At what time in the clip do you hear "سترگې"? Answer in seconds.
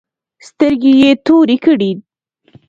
0.47-0.93